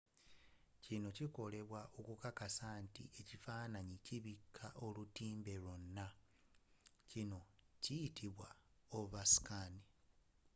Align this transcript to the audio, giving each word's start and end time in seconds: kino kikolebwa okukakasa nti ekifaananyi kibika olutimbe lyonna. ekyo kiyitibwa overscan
kino 0.83 1.07
kikolebwa 1.17 1.81
okukakasa 1.99 2.67
nti 2.85 3.03
ekifaananyi 3.19 3.95
kibika 4.05 4.65
olutimbe 4.85 5.53
lyonna. 5.63 6.07
ekyo 7.21 7.39
kiyitibwa 7.83 8.49
overscan 8.97 9.73